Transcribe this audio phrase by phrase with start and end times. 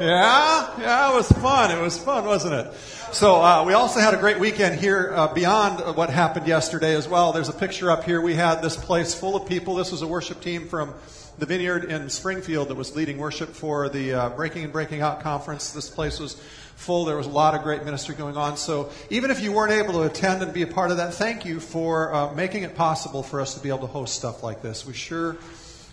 [0.00, 1.70] Yeah, yeah, it was fun.
[1.70, 2.72] It was fun, wasn't it?
[3.12, 7.06] So uh, we also had a great weekend here uh, beyond what happened yesterday as
[7.06, 7.32] well.
[7.32, 8.22] There's a picture up here.
[8.22, 9.74] We had this place full of people.
[9.74, 10.94] This was a worship team from
[11.38, 15.20] the Vineyard in Springfield that was leading worship for the uh, Breaking and Breaking Out
[15.20, 15.72] conference.
[15.72, 16.32] This place was
[16.76, 17.04] full.
[17.04, 18.56] There was a lot of great ministry going on.
[18.56, 21.44] So even if you weren't able to attend and be a part of that, thank
[21.44, 24.62] you for uh, making it possible for us to be able to host stuff like
[24.62, 24.86] this.
[24.86, 25.36] We sure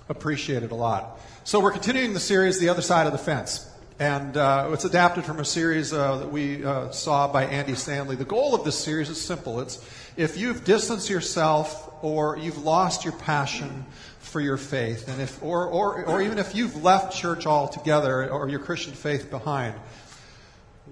[0.08, 1.20] appreciate it a lot.
[1.44, 3.70] So we're continuing the series, The Other Side of the Fence.
[4.00, 8.16] And uh, it's adapted from a series uh, that we uh, saw by Andy Stanley.
[8.16, 9.60] The goal of this series is simple.
[9.60, 9.84] It's
[10.16, 13.88] if you've distanced yourself or you've lost your passion
[14.20, 18.48] for your faith, and if, or, or, or even if you've left church altogether or
[18.48, 19.74] your Christian faith behind,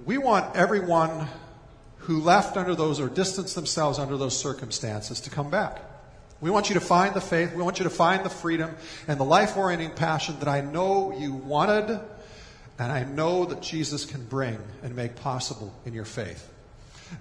[0.03, 1.27] we want everyone
[1.97, 5.79] who left under those or distanced themselves under those circumstances to come back.
[6.41, 7.53] We want you to find the faith.
[7.53, 8.75] We want you to find the freedom
[9.07, 11.99] and the life orienting passion that I know you wanted
[12.77, 16.51] and I know that Jesus can bring and make possible in your faith.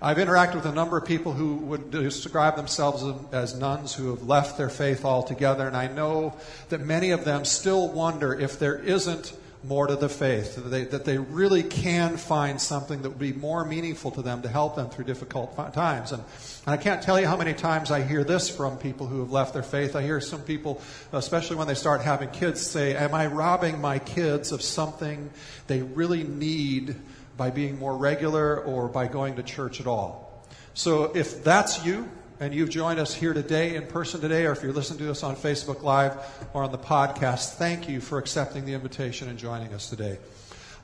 [0.01, 4.23] I've interacted with a number of people who would describe themselves as nones who have
[4.23, 6.37] left their faith altogether, and I know
[6.71, 9.37] that many of them still wonder if there isn't
[9.67, 13.33] more to the faith, that they, that they really can find something that would be
[13.33, 16.13] more meaningful to them to help them through difficult times.
[16.13, 16.23] And,
[16.67, 19.31] and I can't tell you how many times I hear this from people who have
[19.31, 19.97] left their faith.
[19.97, 23.99] I hear some people, especially when they start having kids, say, Am I robbing my
[23.99, 25.31] kids of something
[25.67, 26.97] they really need
[27.37, 30.45] by being more regular or by going to church at all?
[30.75, 32.11] So if that's you,
[32.45, 35.23] and you've joined us here today in person today, or if you're listening to us
[35.23, 36.15] on Facebook Live
[36.53, 40.19] or on the podcast, thank you for accepting the invitation and joining us today.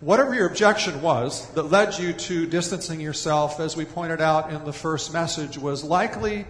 [0.01, 4.65] Whatever your objection was that led you to distancing yourself, as we pointed out in
[4.65, 6.47] the first message, was likely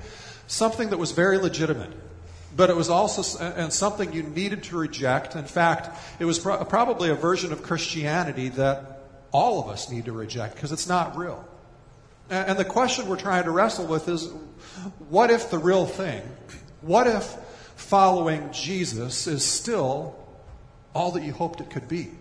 [0.47, 1.91] something that was very legitimate.
[2.55, 5.35] But it was also and something you needed to reject.
[5.35, 5.91] In fact,
[6.21, 9.03] it was pro- probably a version of Christianity that
[9.33, 11.45] all of us need to reject because it's not real.
[12.31, 14.31] And the question we're trying to wrestle with is
[15.09, 16.23] what if the real thing,
[16.81, 17.25] what if
[17.75, 20.17] following Jesus is still
[20.95, 22.13] all that you hoped it could be?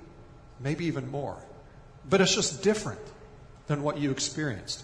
[0.59, 1.37] Maybe even more.
[2.09, 2.99] But it's just different
[3.67, 4.83] than what you experienced.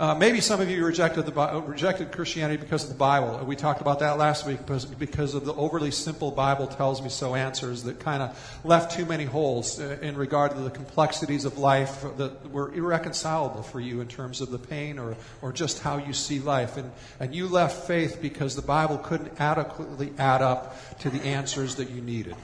[0.00, 3.44] Uh, maybe some of you rejected, the, rejected Christianity because of the Bible.
[3.44, 7.10] We talked about that last week because, because of the overly simple Bible tells me
[7.10, 11.44] so answers that kind of left too many holes uh, in regard to the complexities
[11.44, 15.80] of life that were irreconcilable for you in terms of the pain or, or just
[15.80, 16.78] how you see life.
[16.78, 16.90] And,
[17.20, 21.90] and you left faith because the Bible couldn't adequately add up to the answers that
[21.90, 22.36] you needed.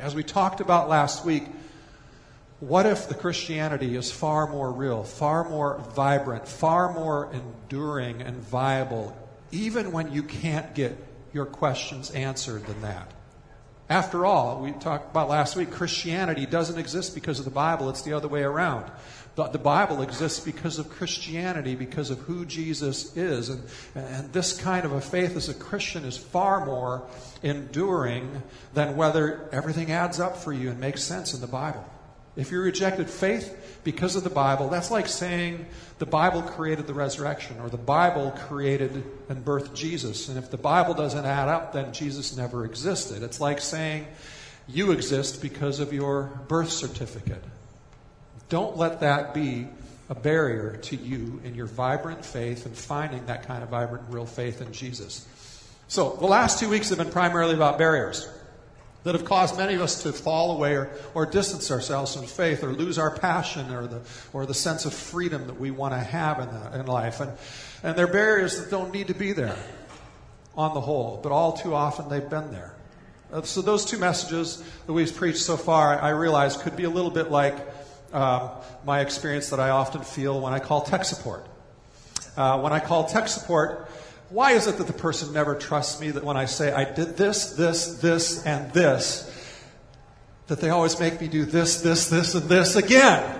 [0.00, 1.44] As we talked about last week,
[2.60, 8.36] what if the Christianity is far more real, far more vibrant, far more enduring and
[8.36, 9.16] viable,
[9.52, 10.96] even when you can't get
[11.32, 13.12] your questions answered than that?
[13.88, 18.02] After all, we talked about last week, Christianity doesn't exist because of the Bible, it's
[18.02, 18.90] the other way around.
[19.36, 23.50] The, the Bible exists because of Christianity, because of who Jesus is.
[23.50, 23.62] And,
[23.94, 27.06] and this kind of a faith as a Christian is far more
[27.42, 28.42] enduring
[28.74, 31.88] than whether everything adds up for you and makes sense in the Bible.
[32.38, 35.66] If you rejected faith because of the Bible, that's like saying
[35.98, 40.28] the Bible created the resurrection or the Bible created and birthed Jesus.
[40.28, 43.24] And if the Bible doesn't add up, then Jesus never existed.
[43.24, 44.06] It's like saying
[44.68, 47.42] you exist because of your birth certificate.
[48.48, 49.66] Don't let that be
[50.08, 54.26] a barrier to you in your vibrant faith and finding that kind of vibrant, real
[54.26, 55.26] faith in Jesus.
[55.88, 58.28] So, the last two weeks have been primarily about barriers
[59.08, 62.62] that have caused many of us to fall away or, or distance ourselves from faith
[62.62, 64.02] or lose our passion or the,
[64.34, 67.20] or the sense of freedom that we want to have in, the, in life.
[67.20, 67.32] And,
[67.82, 69.56] and they're barriers that don't need to be there
[70.54, 72.74] on the whole, but all too often they've been there.
[73.32, 76.90] Uh, so those two messages that we've preached so far, I realize, could be a
[76.90, 77.56] little bit like
[78.12, 78.50] um,
[78.84, 81.46] my experience that I often feel when I call tech support.
[82.36, 83.90] Uh, when I call tech support,
[84.30, 87.16] why is it that the person never trusts me that when I say I did
[87.16, 89.24] this, this, this, and this,
[90.48, 93.37] that they always make me do this, this, this, and this again?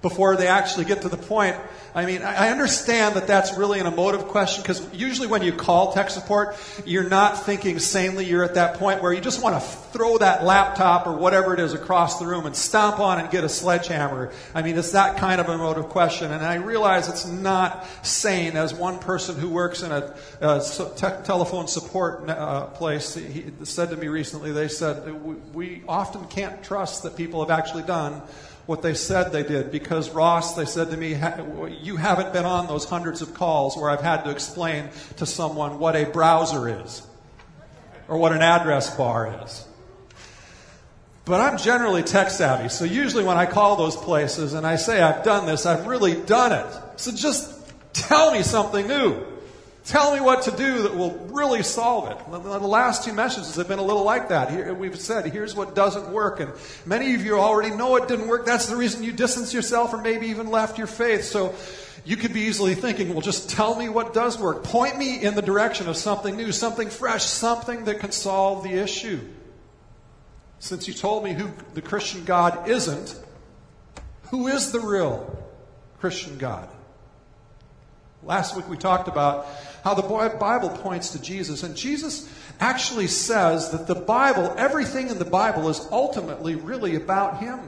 [0.00, 1.56] Before they actually get to the point.
[1.94, 5.92] I mean, I understand that that's really an emotive question because usually when you call
[5.92, 8.24] tech support, you're not thinking sanely.
[8.24, 11.60] You're at that point where you just want to throw that laptop or whatever it
[11.60, 14.32] is across the room and stomp on and get a sledgehammer.
[14.54, 16.30] I mean, it's that kind of emotive question.
[16.30, 21.24] And I realize it's not sane as one person who works in a, a te-
[21.24, 27.02] telephone support uh, place he said to me recently, they said, we often can't trust
[27.02, 28.22] that people have actually done
[28.68, 31.18] what they said they did because Ross, they said to me,
[31.80, 35.78] you haven't been on those hundreds of calls where I've had to explain to someone
[35.78, 37.00] what a browser is
[38.08, 39.66] or what an address bar is.
[41.24, 45.00] But I'm generally tech savvy, so usually when I call those places and I say
[45.00, 47.00] I've done this, I've really done it.
[47.00, 47.50] So just
[47.94, 49.24] tell me something new.
[49.88, 52.18] Tell me what to do that will really solve it.
[52.30, 54.76] The last two messages have been a little like that.
[54.76, 56.40] We've said, here's what doesn't work.
[56.40, 56.52] And
[56.84, 58.44] many of you already know it didn't work.
[58.44, 61.24] That's the reason you distanced yourself or maybe even left your faith.
[61.24, 61.54] So
[62.04, 64.62] you could be easily thinking, well, just tell me what does work.
[64.62, 68.74] Point me in the direction of something new, something fresh, something that can solve the
[68.74, 69.20] issue.
[70.58, 73.18] Since you told me who the Christian God isn't,
[74.24, 75.48] who is the real
[75.98, 76.68] Christian God?
[78.24, 79.46] Last week we talked about
[79.88, 82.28] how the Bible points to Jesus, and Jesus
[82.60, 87.58] actually says that the Bible, everything in the Bible, is ultimately really about Him.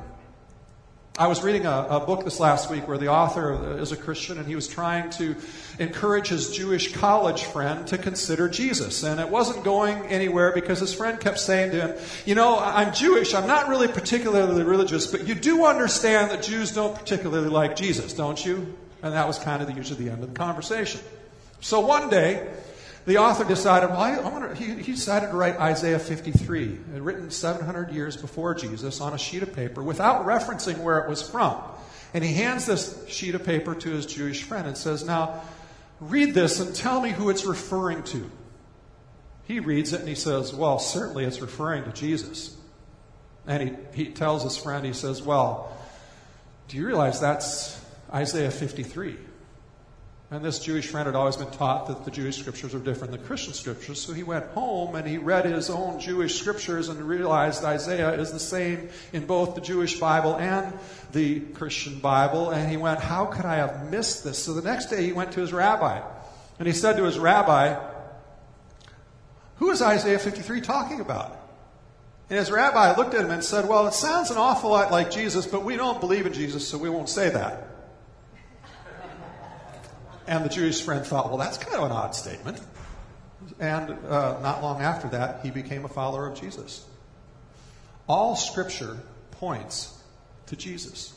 [1.16, 4.38] I was reading a, a, book this last week where the author is a Christian
[4.38, 5.34] and he was trying to
[5.78, 9.02] encourage his Jewish college friend to consider Jesus.
[9.02, 12.94] And it wasn't going anywhere because his friend kept saying to him, You know, I'm
[12.94, 13.34] Jewish.
[13.34, 18.12] I'm not really particularly religious, but you do understand that Jews don't particularly like Jesus,
[18.14, 18.74] don't you?
[19.02, 21.00] And that was kind of the, usually the end of the conversation.
[21.60, 22.48] So one day,
[23.06, 27.92] the author decided, well, I, I he, he, decided to write Isaiah 53, written 700
[27.92, 31.60] years before Jesus, on a sheet of paper without referencing where it was from.
[32.12, 35.42] And he hands this sheet of paper to his Jewish friend and says, Now,
[36.00, 38.30] read this and tell me who it's referring to.
[39.44, 42.56] He reads it and he says, Well, certainly it's referring to Jesus.
[43.46, 43.62] And
[43.94, 45.76] he, he tells his friend, he says, Well,
[46.68, 47.80] do you realize that's
[48.12, 49.16] Isaiah 53?
[50.32, 53.24] And this Jewish friend had always been taught that the Jewish scriptures are different than
[53.24, 54.00] Christian scriptures.
[54.00, 58.30] So he went home and he read his own Jewish scriptures and realized Isaiah is
[58.30, 60.72] the same in both the Jewish Bible and
[61.10, 62.50] the Christian Bible.
[62.50, 64.38] And he went, How could I have missed this?
[64.38, 66.00] So the next day he went to his rabbi
[66.60, 67.76] and he said to his rabbi,
[69.56, 71.36] Who is Isaiah 53 talking about?
[72.28, 75.10] And his rabbi looked at him and said, Well, it sounds an awful lot like
[75.10, 77.69] Jesus, but we don't believe in Jesus, so we won't say that.
[80.26, 82.60] And the Jewish friend thought, well, that's kind of an odd statement.
[83.58, 86.86] And uh, not long after that, he became a follower of Jesus.
[88.08, 88.98] All scripture
[89.32, 89.96] points
[90.46, 91.14] to Jesus.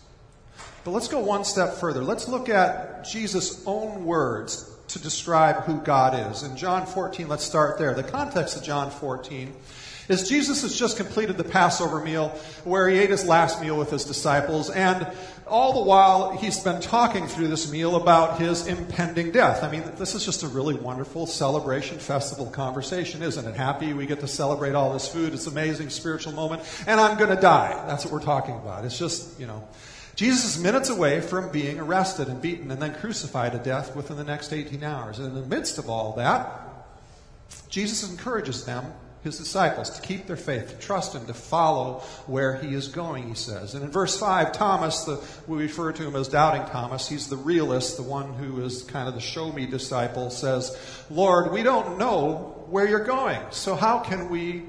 [0.84, 2.04] But let's go one step further.
[2.04, 6.44] Let's look at Jesus' own words to describe who God is.
[6.44, 7.94] In John 14, let's start there.
[7.94, 9.54] The context of John 14
[10.10, 12.30] is Jesus has just completed the Passover meal
[12.64, 14.70] where he ate his last meal with his disciples.
[14.70, 15.08] And
[15.48, 19.64] all the while, he's been talking through this meal about his impending death.
[19.64, 23.56] I mean, this is just a really wonderful celebration, festival conversation, isn't it?
[23.56, 25.34] Happy we get to celebrate all this food.
[25.34, 26.62] It's an amazing spiritual moment.
[26.88, 27.84] And I'm going to die.
[27.88, 28.86] That's what we're talking about.
[28.86, 29.68] It's just, you know.
[30.16, 34.16] Jesus is minutes away from being arrested and beaten and then crucified to death within
[34.16, 35.18] the next 18 hours.
[35.18, 36.62] And in the midst of all that,
[37.70, 38.94] Jesus encourages them
[39.24, 43.28] his disciples to keep their faith, to trust him, to follow where he is going,
[43.28, 43.74] he says.
[43.74, 47.38] And in verse 5, Thomas, the, we refer to him as doubting Thomas, he's the
[47.38, 50.78] realist, the one who is kind of the show me disciple, says,
[51.10, 54.64] Lord, we don't know where you're going, so how can we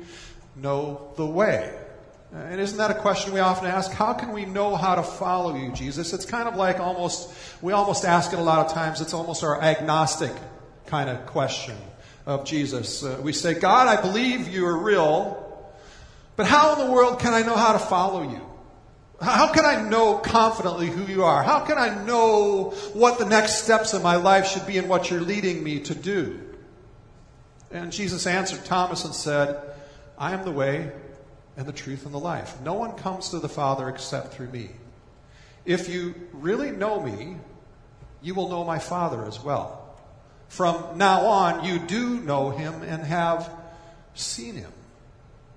[0.54, 1.76] know the way?
[2.32, 3.92] And isn't that a question we often ask?
[3.92, 6.12] How can we know how to follow you, Jesus?
[6.12, 7.32] It's kind of like almost,
[7.62, 10.32] we almost ask it a lot of times, it's almost our agnostic
[10.86, 11.76] kind of question
[12.26, 13.02] of Jesus.
[13.02, 15.40] Uh, we say, God, I believe you are real,
[16.36, 18.40] but how in the world can I know how to follow you?
[19.20, 21.42] How can I know confidently who you are?
[21.42, 25.10] How can I know what the next steps in my life should be and what
[25.10, 26.40] you're leading me to do?
[27.70, 29.60] And Jesus answered Thomas and said,
[30.18, 30.92] I am the way
[31.56, 32.60] and the truth and the life.
[32.62, 34.70] No one comes to the Father except through me.
[35.64, 37.36] If you really know me,
[38.20, 39.83] you will know my Father as well.
[40.54, 43.50] From now on, you do know him and have
[44.14, 44.70] seen him.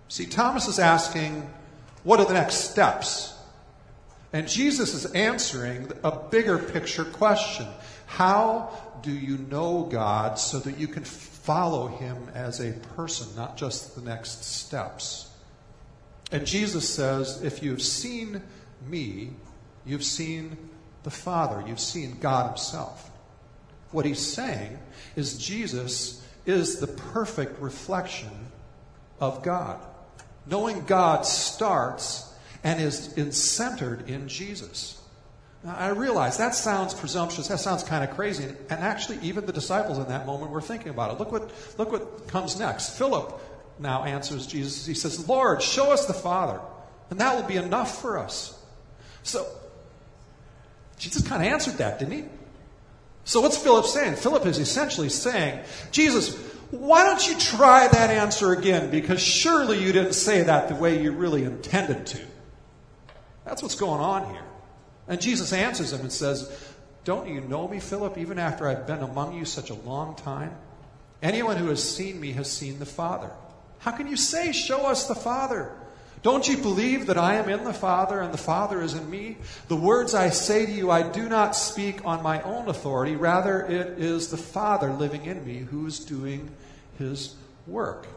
[0.07, 1.47] See, Thomas is asking,
[2.03, 3.35] what are the next steps?
[4.33, 7.67] And Jesus is answering a bigger picture question.
[8.07, 8.71] How
[9.03, 13.93] do you know God so that you can follow him as a person, not just
[13.93, 15.29] the next steps?
[16.31, 18.41] And Jesus says, if you've seen
[18.87, 19.29] me,
[19.85, 20.57] you've seen
[21.03, 21.63] the Father.
[21.67, 23.11] You've seen God Himself.
[23.91, 24.77] What he's saying
[25.15, 28.31] is Jesus is the perfect reflection
[29.19, 29.79] of God.
[30.45, 35.01] Knowing God starts and is, is centered in Jesus.
[35.63, 37.47] Now, I realize that sounds presumptuous.
[37.47, 38.45] That sounds kind of crazy.
[38.45, 41.19] And actually, even the disciples in that moment were thinking about it.
[41.19, 42.97] Look what, look what comes next.
[42.97, 43.39] Philip
[43.79, 44.85] now answers Jesus.
[44.85, 46.61] He says, Lord, show us the Father,
[47.09, 48.57] and that will be enough for us.
[49.23, 49.45] So,
[50.97, 52.23] Jesus kind of answered that, didn't he?
[53.27, 54.15] So, what's Philip saying?
[54.15, 55.59] Philip is essentially saying,
[55.91, 56.33] Jesus,
[56.71, 58.89] why don't you try that answer again?
[58.89, 62.21] Because surely you didn't say that the way you really intended to.
[63.43, 64.45] That's what's going on here.
[65.09, 69.03] And Jesus answers him and says, Don't you know me, Philip, even after I've been
[69.03, 70.55] among you such a long time?
[71.21, 73.29] Anyone who has seen me has seen the Father.
[73.79, 75.75] How can you say, Show us the Father?
[76.23, 79.37] Don't you believe that I am in the Father and the Father is in me?
[79.67, 83.15] The words I say to you, I do not speak on my own authority.
[83.15, 86.49] Rather, it is the Father living in me who's doing
[86.97, 87.35] his
[87.67, 88.07] work.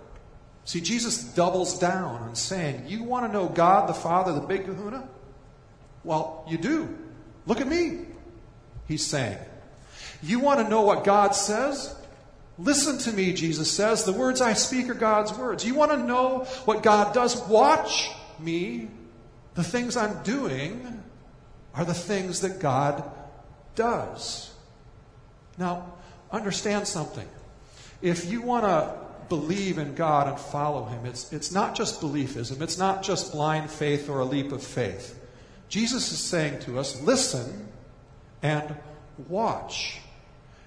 [0.64, 4.64] See, Jesus doubles down on saying, You want to know God the Father, the big
[4.64, 5.09] kahuna?
[6.04, 6.97] Well, you do.
[7.47, 8.07] Look at me,
[8.88, 9.38] he's saying.
[10.23, 11.95] You want to know what God says?
[12.61, 14.05] Listen to me, Jesus says.
[14.05, 15.64] The words I speak are God's words.
[15.64, 17.40] You want to know what God does?
[17.49, 18.88] Watch me.
[19.55, 21.02] The things I'm doing
[21.75, 23.02] are the things that God
[23.75, 24.52] does.
[25.57, 25.95] Now,
[26.31, 27.29] understand something.
[28.02, 28.95] If you want to
[29.29, 33.71] believe in God and follow Him, it's, it's not just beliefism, it's not just blind
[33.71, 35.19] faith or a leap of faith.
[35.69, 37.69] Jesus is saying to us listen
[38.43, 38.75] and
[39.29, 40.00] watch.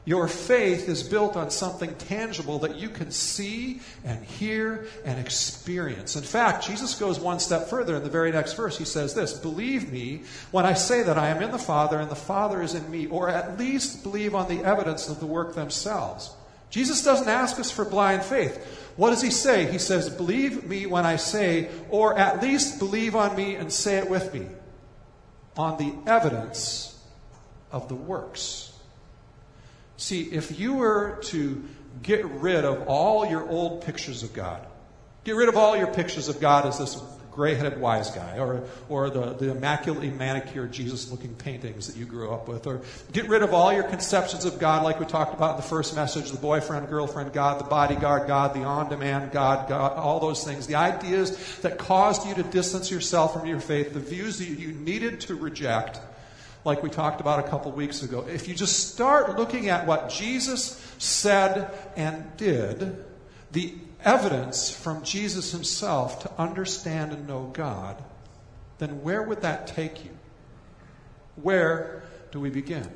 [0.06, 6.18] Your faith is built on something tangible that you can see and hear and experience.
[6.18, 8.78] In fact, Jesus goes one step further in the very next verse.
[8.78, 12.12] He says this Believe me when I say that I am in the Father and
[12.12, 15.56] the Father is in me, or at least believe on the evidence of the work
[15.56, 16.32] themselves.
[16.70, 18.58] Jesus doesn't ask us for blind faith.
[18.98, 19.72] What does he say?
[19.72, 24.00] He says, Believe me when I say, or at least believe on me and say
[24.00, 24.48] it with me
[25.56, 27.00] on the evidence
[27.72, 28.73] of the works.
[30.04, 31.64] See, if you were to
[32.02, 34.68] get rid of all your old pictures of God,
[35.24, 38.66] get rid of all your pictures of God as this gray headed wise guy, or,
[38.90, 42.82] or the, the immaculately manicured Jesus looking paintings that you grew up with, or
[43.14, 45.96] get rid of all your conceptions of God, like we talked about in the first
[45.96, 50.44] message the boyfriend, girlfriend God, the bodyguard God, the on demand God, God, all those
[50.44, 54.50] things, the ideas that caused you to distance yourself from your faith, the views that
[54.50, 56.02] you needed to reject
[56.66, 58.26] like we talked about a couple weeks ago.
[58.28, 63.04] If you just start looking at what Jesus said and did,
[63.52, 68.02] the evidence from Jesus himself to understand and know God,
[68.78, 70.12] then where would that take you?
[71.36, 72.90] Where do we begin?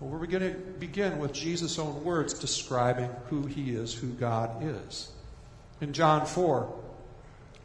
[0.00, 4.62] Well, we're going to begin with Jesus' own words describing who he is, who God
[4.62, 5.10] is.
[5.80, 6.72] In John 4,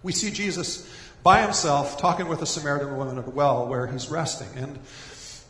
[0.04, 0.90] we see Jesus
[1.24, 4.48] by himself talking with a Samaritan woman at a well where he's resting.
[4.56, 4.80] And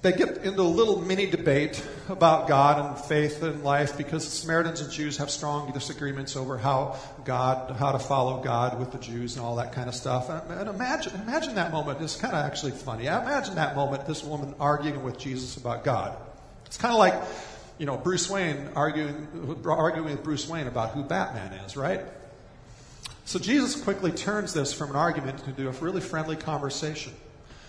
[0.05, 4.79] they get into a little mini debate about God and faith and life because Samaritans
[4.81, 9.35] and Jews have strong disagreements over how God, how to follow God with the Jews
[9.35, 10.29] and all that kind of stuff.
[10.29, 12.01] And imagine, imagine that moment.
[12.01, 13.07] It's kind of actually funny.
[13.07, 16.15] Imagine that moment, this woman arguing with Jesus about God.
[16.67, 17.15] It's kind of like,
[17.79, 22.01] you know, Bruce Wayne arguing, arguing with Bruce Wayne about who Batman is, right?
[23.25, 27.11] So Jesus quickly turns this from an argument into a really friendly conversation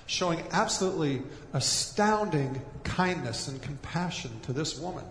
[0.06, 1.22] showing absolutely
[1.52, 5.04] astounding kindness and compassion to this woman.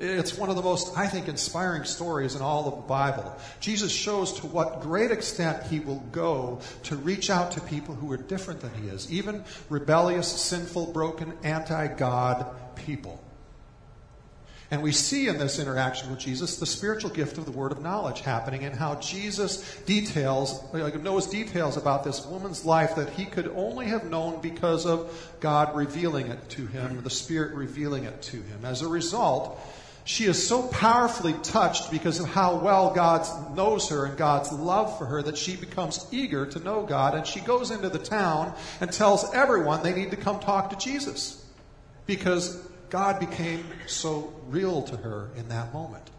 [0.00, 3.36] It's one of the most, I think, inspiring stories in all of the Bible.
[3.58, 8.12] Jesus shows to what great extent he will go to reach out to people who
[8.12, 12.46] are different than he is, even rebellious, sinful, broken, anti God
[12.76, 13.20] people.
[14.70, 17.80] And we see in this interaction with Jesus the spiritual gift of the word of
[17.80, 23.48] knowledge happening and how Jesus details, knows details about this woman's life that he could
[23.56, 28.36] only have known because of God revealing it to him, the Spirit revealing it to
[28.36, 28.64] him.
[28.64, 29.58] As a result,
[30.04, 34.98] she is so powerfully touched because of how well God knows her and God's love
[34.98, 38.54] for her that she becomes eager to know God and she goes into the town
[38.82, 41.42] and tells everyone they need to come talk to Jesus
[42.06, 42.58] because
[42.90, 46.10] God became so real to her in that moment.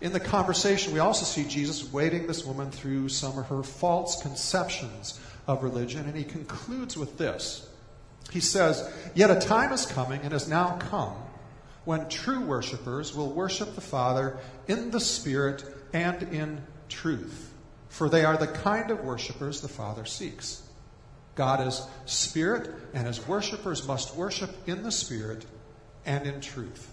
[0.00, 4.20] In the conversation, we also see Jesus wading this woman through some of her false
[4.20, 7.68] conceptions of religion, and he concludes with this.
[8.30, 11.14] He says, Yet a time is coming and has now come
[11.84, 17.52] when true worshippers will worship the Father in the Spirit and in truth,
[17.88, 20.62] for they are the kind of worshippers the Father seeks.
[21.34, 25.44] God is spirit, and his worshippers must worship in the spirit
[26.06, 26.90] and in truth.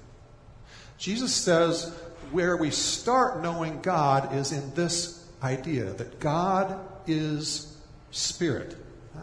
[0.97, 1.95] Jesus says
[2.31, 7.75] where we start knowing God is in this idea that God is
[8.11, 8.75] spirit.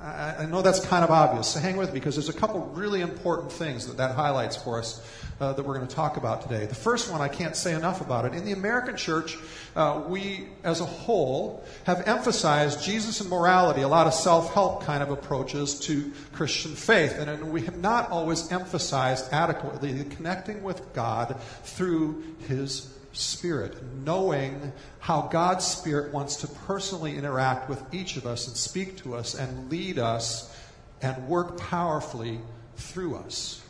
[0.02, 3.00] I, know that's kind of obvious, so hang with me because there's a couple really
[3.00, 5.05] important things that that highlights for us
[5.40, 6.67] uh, that we're going to talk about today.
[6.67, 8.35] The first one, I can't say enough about it.
[8.35, 9.37] In the American church,
[9.76, 14.85] uh, we as a whole have emphasized Jesus and morality, a lot of self help
[14.85, 17.19] kind of approaches to Christian faith.
[17.19, 23.83] And, and we have not always emphasized adequately the connecting with God through His Spirit,
[24.05, 29.15] knowing how God's Spirit wants to personally interact with each of us and speak to
[29.15, 30.55] us and lead us
[31.00, 32.41] and work powerfully
[32.77, 33.62] through us.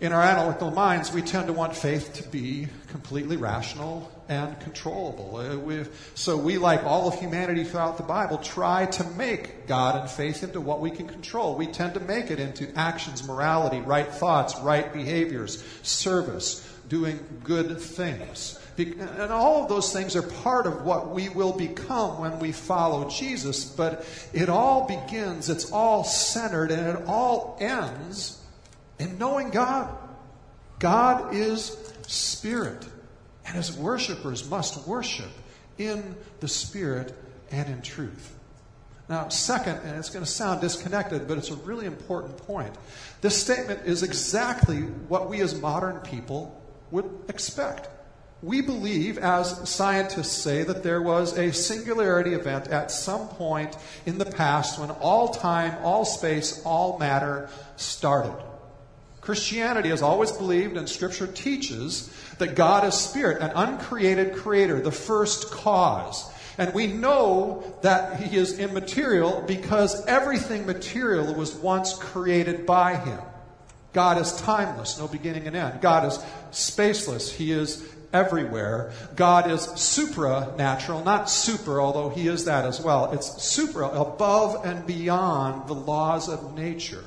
[0.00, 5.36] In our analytical minds, we tend to want faith to be completely rational and controllable.
[5.36, 10.08] Uh, so we, like all of humanity throughout the Bible, try to make God and
[10.08, 11.56] faith into what we can control.
[11.56, 17.80] We tend to make it into actions, morality, right thoughts, right behaviors, service, doing good
[17.80, 18.58] things.
[18.76, 23.08] And all of those things are part of what we will become when we follow
[23.10, 28.40] Jesus, but it all begins, it's all centered, and it all ends
[28.98, 29.92] in knowing God.
[30.78, 31.76] God is
[32.06, 32.86] spirit,
[33.46, 35.30] and his worshipers must worship
[35.76, 37.14] in the spirit
[37.50, 38.34] and in truth.
[39.08, 42.74] Now, second, and it's going to sound disconnected, but it's a really important point.
[43.22, 46.57] This statement is exactly what we as modern people
[46.90, 47.88] would expect.
[48.40, 53.76] We believe, as scientists say, that there was a singularity event at some point
[54.06, 58.36] in the past when all time, all space, all matter started.
[59.20, 64.92] Christianity has always believed, and Scripture teaches, that God is spirit, an uncreated creator, the
[64.92, 66.30] first cause.
[66.56, 73.20] And we know that he is immaterial because everything material was once created by him.
[73.92, 75.80] God is timeless, no beginning and end.
[75.80, 76.18] God is
[76.50, 78.92] spaceless, he is everywhere.
[79.16, 83.12] God is supranatural, not super, although he is that as well.
[83.12, 87.04] It's supra, above and beyond the laws of nature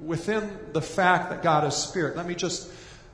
[0.00, 2.16] within the fact that God is spirit.
[2.16, 2.70] Let me just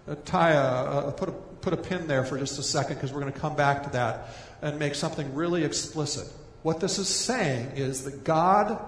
[0.08, 3.20] uh, tie a, put a put a pin there for just a second because we're
[3.20, 4.28] going to come back to that
[4.60, 6.28] and make something really explicit.
[6.62, 8.84] What this is saying is that God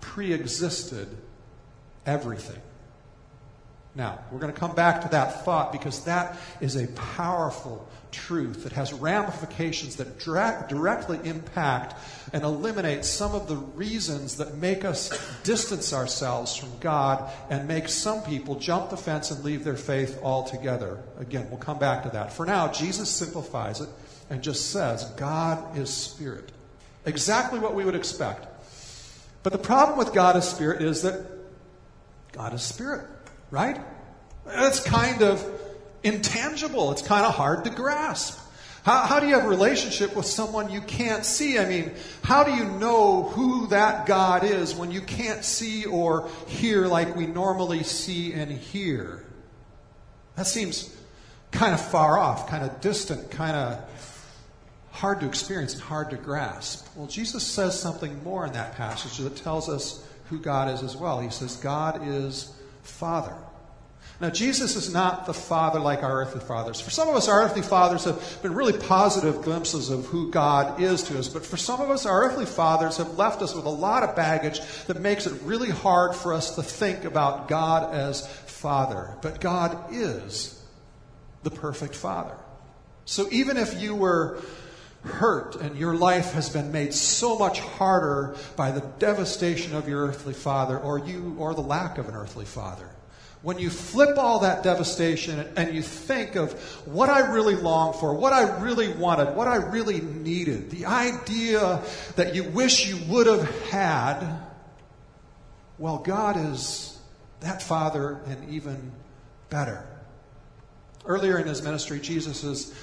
[0.00, 1.08] pre-existed
[2.04, 2.60] everything.
[3.96, 8.64] Now, we're going to come back to that thought because that is a powerful truth
[8.64, 11.94] that has ramifications that direct, directly impact
[12.34, 15.10] and eliminate some of the reasons that make us
[15.44, 20.20] distance ourselves from God and make some people jump the fence and leave their faith
[20.22, 20.98] altogether.
[21.18, 22.34] Again, we'll come back to that.
[22.34, 23.88] For now, Jesus simplifies it
[24.28, 26.52] and just says, God is spirit.
[27.06, 28.46] Exactly what we would expect.
[29.42, 31.24] But the problem with God as spirit is that
[32.32, 33.06] God is spirit
[33.50, 33.80] right?
[34.44, 35.44] That's kind of
[36.02, 36.92] intangible.
[36.92, 38.40] It's kind of hard to grasp.
[38.84, 41.58] How, how, do you have a relationship with someone you can't see?
[41.58, 41.90] I mean,
[42.22, 47.16] how do you know who that God is when you can't see or hear like
[47.16, 49.24] we normally see and hear?
[50.36, 50.94] That seems
[51.50, 53.84] kind of far off, kind of distant, kind of
[54.92, 56.86] hard to experience and hard to grasp.
[56.94, 60.96] Well, Jesus says something more in that passage that tells us who God is as
[60.96, 61.20] well.
[61.20, 62.55] He says, God is
[62.86, 63.34] Father.
[64.18, 66.80] Now, Jesus is not the Father like our earthly fathers.
[66.80, 70.80] For some of us, our earthly fathers have been really positive glimpses of who God
[70.80, 71.28] is to us.
[71.28, 74.16] But for some of us, our earthly fathers have left us with a lot of
[74.16, 79.14] baggage that makes it really hard for us to think about God as Father.
[79.20, 80.62] But God is
[81.42, 82.36] the perfect Father.
[83.04, 84.40] So even if you were
[85.06, 90.06] hurt and your life has been made so much harder by the devastation of your
[90.06, 92.88] earthly father or you or the lack of an earthly father
[93.46, 96.52] when you flip all that devastation and you think of
[96.84, 101.80] what I really longed for, what I really wanted, what I really needed, the idea
[102.16, 104.40] that you wish you would have had,
[105.78, 106.98] well, God is
[107.38, 108.90] that Father and even
[109.48, 109.86] better.
[111.04, 112.74] Earlier in his ministry, Jesus is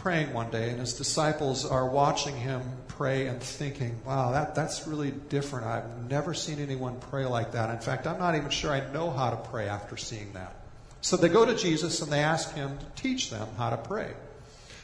[0.00, 4.86] praying one day, and his disciples are watching him pray and thinking, wow, that, that's
[4.86, 5.66] really different.
[5.66, 7.70] I've never seen anyone pray like that.
[7.70, 10.54] In fact, I'm not even sure I know how to pray after seeing that.
[11.00, 14.12] So they go to Jesus and they ask him to teach them how to pray.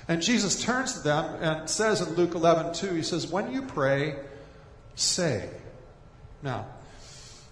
[0.08, 3.62] And Jesus turns to them and says in Luke 11, 2, he says, When you
[3.62, 4.16] pray,
[4.94, 5.50] say.
[6.42, 6.66] Now,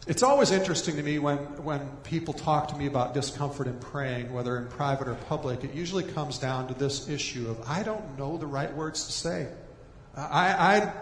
[0.07, 4.33] it's always interesting to me when, when people talk to me about discomfort in praying,
[4.33, 5.65] whether in private or public.
[5.65, 9.13] It usually comes down to this issue of I don't know the right words to
[9.13, 9.49] say.
[10.17, 10.93] I,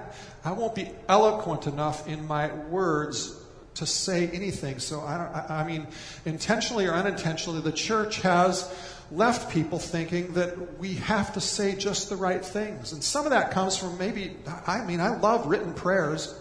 [0.44, 3.36] I, I won't be eloquent enough in my words
[3.74, 4.78] to say anything.
[4.78, 5.86] So I don't, I, I mean,
[6.24, 8.72] intentionally or unintentionally, the church has
[9.10, 12.92] left people thinking that we have to say just the right things.
[12.92, 14.36] And some of that comes from maybe,
[14.66, 16.34] I mean, I love written prayers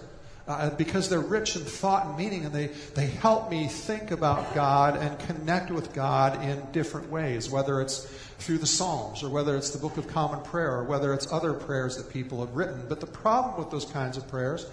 [0.51, 4.53] uh, because they're rich in thought and meaning and they, they help me think about
[4.53, 8.05] God and connect with God in different ways, whether it's
[8.39, 11.53] through the Psalms or whether it's the Book of Common Prayer or whether it's other
[11.53, 12.85] prayers that people have written.
[12.89, 14.65] But the problem with those kinds of prayers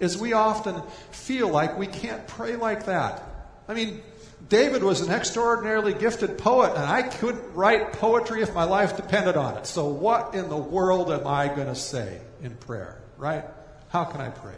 [0.00, 3.22] is we often feel like we can't pray like that.
[3.68, 4.02] I mean,
[4.48, 9.36] David was an extraordinarily gifted poet, and I couldn't write poetry if my life depended
[9.36, 9.66] on it.
[9.66, 13.44] So, what in the world am I going to say in prayer, right?
[13.88, 14.54] How can I pray?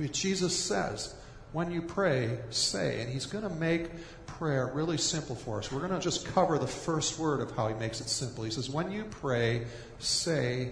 [0.00, 1.14] But Jesus says,
[1.52, 3.02] when you pray, say.
[3.02, 3.90] And he's going to make
[4.26, 5.70] prayer really simple for us.
[5.70, 8.44] We're going to just cover the first word of how he makes it simple.
[8.44, 9.66] He says, when you pray,
[9.98, 10.70] say,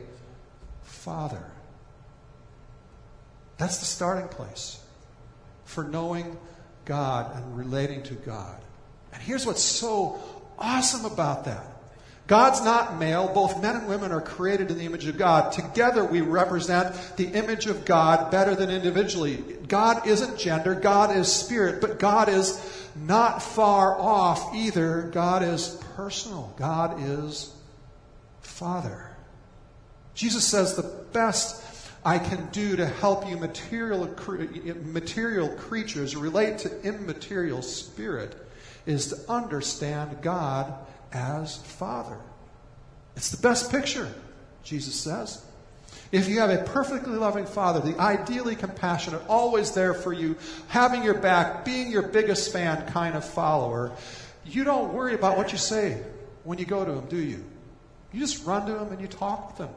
[0.82, 1.44] Father.
[3.58, 4.80] That's the starting place
[5.64, 6.38] for knowing
[6.86, 8.58] God and relating to God.
[9.12, 10.18] And here's what's so
[10.58, 11.77] awesome about that
[12.28, 13.32] God's not male.
[13.32, 15.50] Both men and women are created in the image of God.
[15.50, 19.36] Together we represent the image of God better than individually.
[19.66, 20.74] God isn't gender.
[20.74, 21.80] God is spirit.
[21.80, 25.10] But God is not far off either.
[25.10, 26.54] God is personal.
[26.58, 27.54] God is
[28.42, 29.10] Father.
[30.14, 31.64] Jesus says the best
[32.04, 34.06] I can do to help you material,
[34.84, 38.36] material creatures relate to immaterial spirit
[38.84, 40.74] is to understand God
[41.12, 42.18] as Father.
[43.16, 44.08] It's the best picture,
[44.62, 45.44] Jesus says.
[46.12, 50.36] If you have a perfectly loving Father, the ideally compassionate, always there for you,
[50.68, 53.92] having your back, being your biggest fan kind of follower,
[54.46, 56.02] you don't worry about what you say
[56.44, 57.44] when you go to Him, do you?
[58.12, 59.74] You just run to Him and you talk with Him.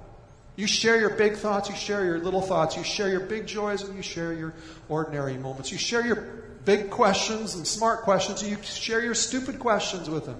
[0.55, 3.83] You share your big thoughts, you share your little thoughts, you share your big joys,
[3.83, 4.53] and you share your
[4.87, 5.71] ordinary moments.
[5.71, 6.15] You share your
[6.63, 10.37] big questions and smart questions, and you share your stupid questions with Him.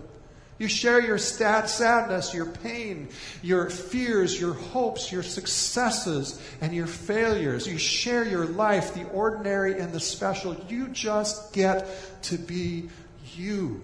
[0.58, 3.10] You share your sad sadness, your pain,
[3.42, 7.68] your fears, your hopes, your successes, and your failures.
[7.68, 10.56] You share your life, the ordinary and the special.
[10.70, 11.88] You just get
[12.24, 12.90] to be
[13.36, 13.82] you.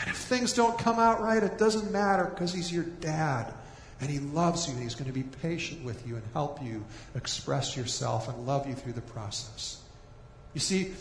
[0.00, 3.52] And if things don't come out right, it doesn't matter because He's your dad.
[4.00, 4.74] And He loves you.
[4.74, 6.84] And he's going to be patient with you and help you
[7.14, 9.80] express yourself and love you through the process.
[10.54, 10.92] You see,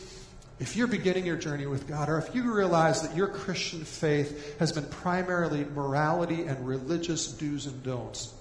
[0.59, 4.59] if you're beginning your journey with God, or if you realize that your Christian faith
[4.59, 8.33] has been primarily morality and religious do's and don'ts,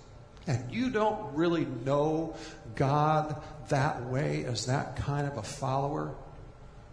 [0.49, 2.35] and you don't really know
[2.75, 6.13] God that way as that kind of a follower,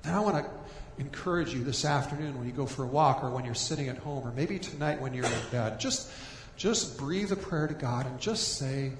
[0.03, 0.51] then I want to
[0.99, 3.97] encourage you this afternoon when you go for a walk or when you're sitting at
[3.97, 6.11] home or maybe tonight when you're in bed, just,
[6.55, 8.91] just breathe a prayer to God and just say,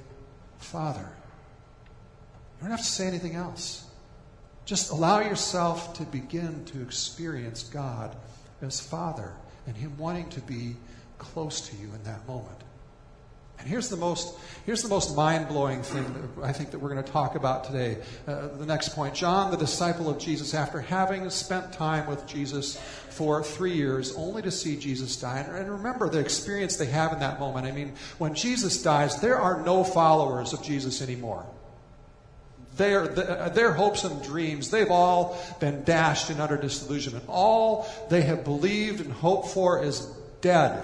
[0.57, 1.07] Father.
[2.57, 3.84] You don't have to say anything else.
[4.65, 8.15] Just allow yourself to begin to experience God
[8.61, 9.31] as Father
[9.67, 10.75] and Him wanting to be
[11.17, 12.57] close to you in that moment.
[13.57, 16.89] And here's the most, here's the most mind blowing thing that I think that we're
[16.89, 17.97] going to talk about today.
[18.27, 19.15] Uh, the next point.
[19.15, 22.77] John, the disciple of Jesus, after having spent time with Jesus
[23.09, 25.39] for three years, only to see Jesus die.
[25.39, 27.65] And remember the experience they have in that moment.
[27.65, 31.45] I mean, when Jesus dies, there are no followers of Jesus anymore.
[32.77, 37.25] Their, uh, their hopes and dreams, they've all been dashed in utter disillusionment.
[37.27, 40.01] All they have believed and hoped for is
[40.41, 40.83] dead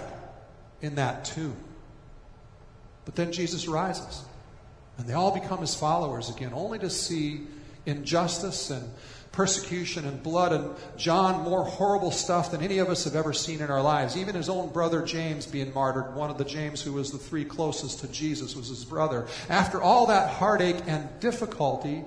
[0.82, 1.58] in that tomb.
[3.06, 4.24] But then Jesus rises,
[4.98, 7.42] and they all become his followers again, only to see
[7.86, 8.90] injustice and
[9.32, 13.62] persecution and blood and John more horrible stuff than any of us have ever seen
[13.62, 14.18] in our lives.
[14.18, 17.46] Even his own brother James being martyred, one of the James who was the three
[17.46, 19.28] closest to Jesus was his brother.
[19.50, 22.04] After all that heartache and difficulty,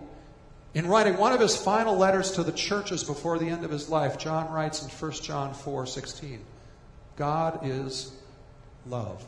[0.75, 3.89] in writing one of his final letters to the churches before the end of his
[3.89, 6.41] life, John writes in 1 John 4:16,
[7.17, 8.13] God is
[8.85, 9.25] love.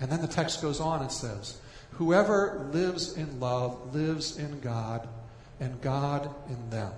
[0.00, 1.60] And then the text goes on and says,
[1.92, 5.08] Whoever lives in love lives in God
[5.60, 6.92] and God in them.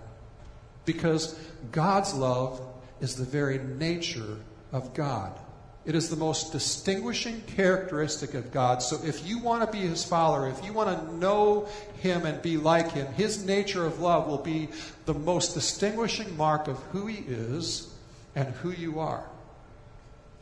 [0.85, 1.39] Because
[1.73, 2.61] God's love
[3.01, 4.37] is the very nature
[4.73, 5.39] of God.
[5.87, 8.83] It is the most distinguishing characteristic of God.
[8.83, 11.69] So if you want to be his follower, if you want to know
[12.01, 14.69] him and be like him, his nature of love will be
[15.07, 17.93] the most distinguishing mark of who he is
[18.35, 19.25] and who you are.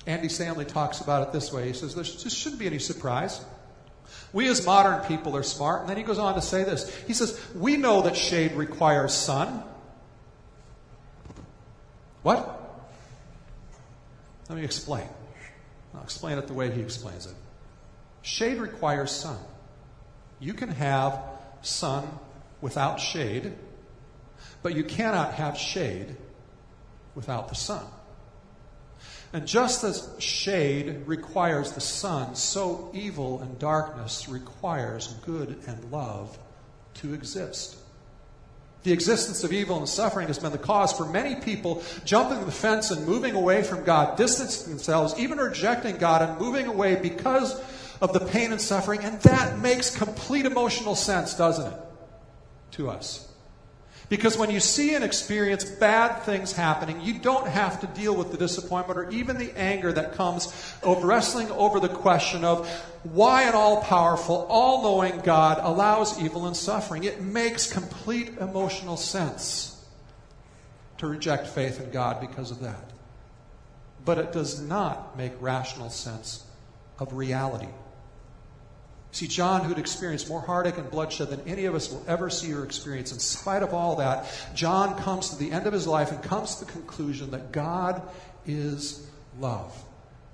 [0.06, 1.68] Andy Stanley talks about it this way.
[1.68, 3.40] He says, There shouldn't be any surprise.
[4.32, 5.82] We as modern people are smart.
[5.82, 6.94] And then he goes on to say this.
[7.06, 9.62] He says, We know that shade requires sun.
[12.22, 12.54] What?
[14.48, 15.06] Let me explain.
[15.94, 17.34] I'll explain it the way he explains it.
[18.22, 19.38] Shade requires sun.
[20.40, 21.20] You can have
[21.62, 22.06] sun
[22.60, 23.52] without shade,
[24.62, 26.16] but you cannot have shade
[27.14, 27.84] without the sun.
[29.32, 36.38] And just as shade requires the sun, so evil and darkness requires good and love
[36.94, 37.76] to exist.
[38.84, 42.52] The existence of evil and suffering has been the cause for many people jumping the
[42.52, 47.60] fence and moving away from God, distancing themselves, even rejecting God and moving away because
[48.00, 49.00] of the pain and suffering.
[49.00, 51.78] And that makes complete emotional sense, doesn't it?
[52.72, 53.27] To us.
[54.08, 58.30] Because when you see and experience bad things happening, you don't have to deal with
[58.30, 60.46] the disappointment or even the anger that comes
[60.82, 62.66] of wrestling over the question of
[63.02, 67.04] why an all powerful, all knowing God allows evil and suffering.
[67.04, 69.74] It makes complete emotional sense
[70.96, 72.90] to reject faith in God because of that.
[74.06, 76.44] But it does not make rational sense
[76.98, 77.68] of reality.
[79.18, 82.54] See, John, who'd experienced more heartache and bloodshed than any of us will ever see
[82.54, 86.12] or experience, in spite of all that, John comes to the end of his life
[86.12, 88.00] and comes to the conclusion that God
[88.46, 89.04] is
[89.40, 89.76] love.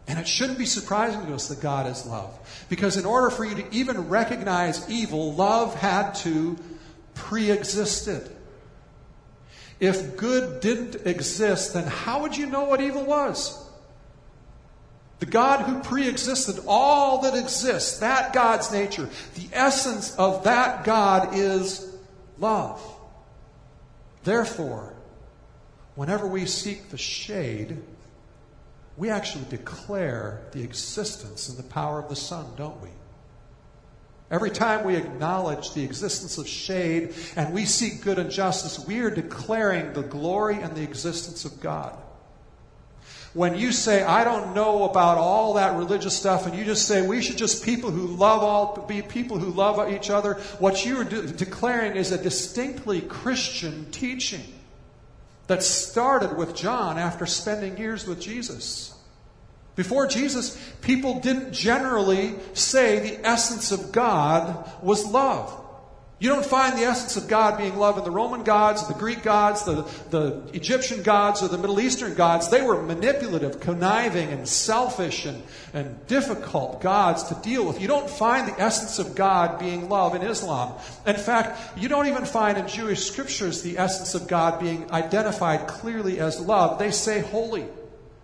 [0.07, 2.39] And it shouldn't be surprising to us that God is love.
[2.69, 6.59] Because in order for you to even recognize evil, love had to
[7.15, 8.31] pre exist it.
[9.81, 13.64] If good didn't exist, then how would you know what evil was?
[15.25, 20.85] The God who pre existed all that exists, that God's nature, the essence of that
[20.85, 21.97] God is
[22.39, 22.79] love.
[24.23, 24.93] Therefore,
[25.95, 27.83] whenever we seek the shade,
[28.99, 32.91] we actually declare the existence and the power of the sun, don't we?
[34.31, 39.01] Every time we acknowledge the existence of shade and we seek good and justice, we
[39.01, 41.97] are declaring the glory and the existence of God.
[43.35, 47.05] When you say, I don't know about all that religious stuff, and you just say,
[47.05, 51.01] we should just people who love all, be people who love each other, what you
[51.01, 54.45] are de- declaring is a distinctly Christian teaching
[55.49, 58.95] that started with John after spending years with Jesus.
[59.75, 65.64] Before Jesus, people didn't generally say the essence of God was love.
[66.25, 69.23] You don't find the essence of God being love in the Roman gods, the Greek
[69.23, 72.49] gods, the, the Egyptian gods, or the Middle Eastern gods.
[72.49, 75.43] They were manipulative, conniving, and selfish and,
[75.75, 77.79] and difficult gods to deal with.
[77.79, 80.73] You don't find the essence of God being love in Islam.
[81.07, 85.69] In fact, you don't even find in Jewish scriptures the essence of God being identified
[85.69, 86.79] clearly as love.
[86.79, 87.67] They say holy,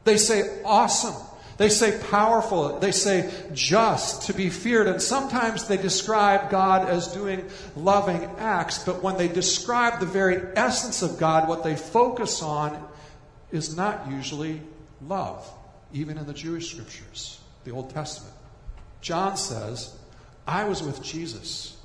[0.04, 1.29] they say awesome.
[1.60, 2.78] They say powerful.
[2.78, 4.86] They say just, to be feared.
[4.86, 7.46] And sometimes they describe God as doing
[7.76, 8.82] loving acts.
[8.82, 12.82] But when they describe the very essence of God, what they focus on
[13.52, 14.62] is not usually
[15.06, 15.46] love,
[15.92, 18.34] even in the Jewish scriptures, the Old Testament.
[19.02, 19.94] John says,
[20.46, 21.76] I was with Jesus.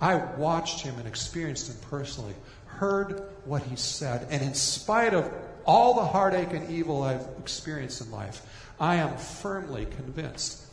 [0.00, 2.34] I watched him and experienced him personally,
[2.66, 5.28] heard what he said, and in spite of
[5.64, 8.46] all the heartache and evil I've experienced in life,
[8.78, 10.64] I am firmly convinced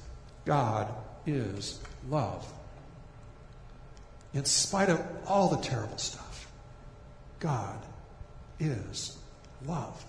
[0.45, 0.93] God
[1.25, 2.51] is love.
[4.33, 6.47] In spite of all the terrible stuff,
[7.39, 7.79] God
[8.59, 9.17] is
[9.65, 10.03] love.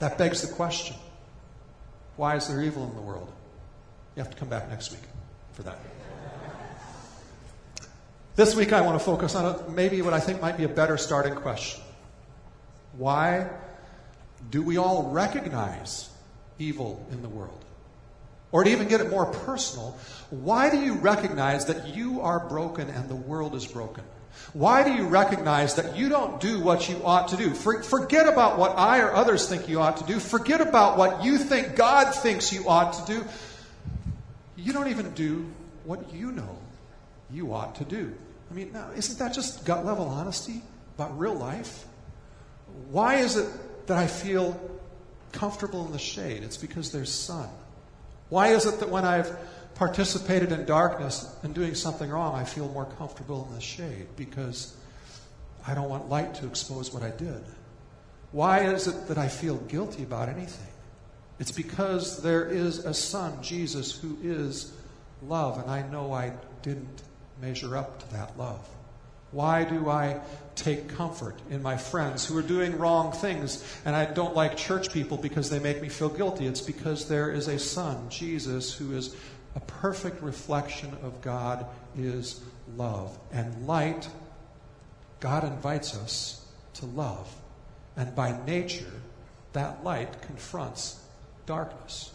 [0.00, 0.96] That begs the question
[2.16, 3.32] why is there evil in the world?
[4.14, 5.00] You have to come back next week
[5.52, 5.78] for that.
[8.36, 10.68] This week, I want to focus on a, maybe what I think might be a
[10.68, 11.82] better starting question.
[12.98, 13.48] Why
[14.50, 16.09] do we all recognize
[16.60, 17.64] evil in the world?
[18.52, 19.96] Or to even get it more personal,
[20.30, 24.04] why do you recognize that you are broken and the world is broken?
[24.52, 27.54] Why do you recognize that you don't do what you ought to do?
[27.54, 30.18] For, forget about what I or others think you ought to do.
[30.18, 33.24] Forget about what you think God thinks you ought to do.
[34.56, 35.46] You don't even do
[35.84, 36.58] what you know
[37.30, 38.12] you ought to do.
[38.50, 40.62] I mean, now, isn't that just gut level honesty
[40.96, 41.84] about real life?
[42.90, 43.48] Why is it
[43.86, 44.58] that I feel
[45.32, 46.42] comfortable in the shade?
[46.42, 47.48] It's because there's sun.
[48.28, 49.36] Why is it that when I've
[49.74, 54.06] participated in darkness and doing something wrong, I feel more comfortable in the shade?
[54.16, 54.76] Because
[55.66, 57.42] I don't want light to expose what I did.
[58.32, 60.68] Why is it that I feel guilty about anything?
[61.38, 64.72] It's because there is a son, Jesus, who is
[65.22, 67.02] love, and I know I didn't
[67.40, 68.68] measure up to that love.
[69.32, 70.20] Why do I
[70.56, 74.92] take comfort in my friends who are doing wrong things and I don't like church
[74.92, 76.46] people because they make me feel guilty?
[76.46, 79.14] It's because there is a Son, Jesus, who is
[79.54, 81.66] a perfect reflection of God
[81.96, 82.40] is
[82.76, 83.18] love.
[83.32, 84.08] And light,
[85.20, 87.32] God invites us to love.
[87.96, 88.92] And by nature,
[89.52, 91.00] that light confronts
[91.46, 92.12] darkness.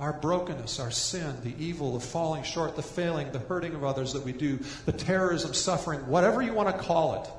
[0.00, 4.12] Our brokenness, our sin, the evil, the falling short, the failing, the hurting of others
[4.12, 7.30] that we do, the terrorism, suffering, whatever you want to call it,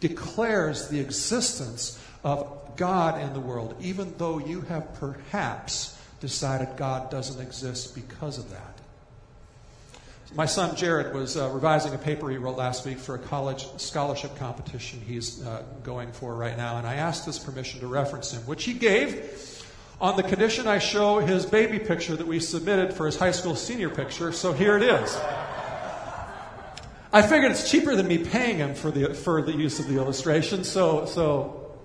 [0.00, 7.10] declares the existence of God in the world, even though you have perhaps decided God
[7.10, 8.78] doesn't exist because of that.
[10.34, 13.66] My son Jared was uh, revising a paper he wrote last week for a college
[13.76, 18.32] scholarship competition he's uh, going for right now, and I asked his permission to reference
[18.32, 19.61] him, which he gave
[20.02, 23.54] on the condition I show his baby picture that we submitted for his high school
[23.54, 25.16] senior picture, so here it is.
[27.12, 29.98] I figured it's cheaper than me paying him for the, for the use of the
[29.98, 31.76] illustration, so, so,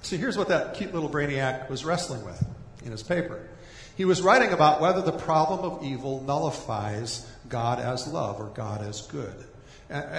[0.00, 2.44] so here's what that cute little brainiac was wrestling with
[2.84, 3.48] in his paper.
[3.96, 8.82] He was writing about whether the problem of evil nullifies God as love or God
[8.82, 9.44] as good.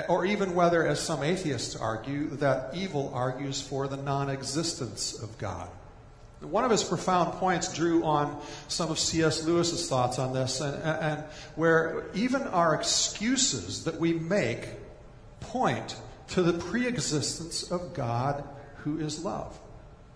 [0.07, 5.37] Or even whether, as some atheists argue, that evil argues for the non existence of
[5.39, 5.67] God.
[6.43, 9.43] One of his profound points drew on some of C.S.
[9.43, 11.23] Lewis's thoughts on this, and, and
[11.55, 14.67] where even our excuses that we make
[15.39, 15.95] point
[16.29, 18.43] to the preexistence of God
[18.77, 19.57] who is love